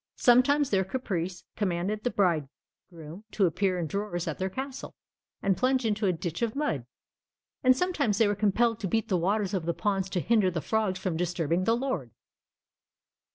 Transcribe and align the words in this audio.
Sometimes 0.17 0.71
their 0.71 0.83
caprice 0.83 1.43
commanded 1.55 2.03
the 2.03 2.09
bridegroom 2.09 3.23
to 3.29 3.45
appear 3.45 3.77
in 3.77 3.85
drawers 3.85 4.27
at 4.27 4.39
their 4.39 4.49
castle, 4.49 4.95
and 5.43 5.55
plunge 5.55 5.85
into 5.85 6.07
a 6.07 6.11
ditch 6.11 6.41
of 6.41 6.55
mud; 6.55 6.87
and 7.63 7.77
sometimes 7.77 8.17
they 8.17 8.27
were 8.27 8.33
compelled 8.33 8.79
to 8.79 8.87
beat 8.87 9.09
the 9.09 9.15
waters 9.17 9.53
of 9.53 9.67
the 9.67 9.75
ponds 9.75 10.09
to 10.09 10.19
hinder 10.19 10.49
the 10.49 10.59
frogs 10.59 10.97
from 10.97 11.17
disturbing 11.17 11.65
the 11.65 11.77
lord! 11.77 12.09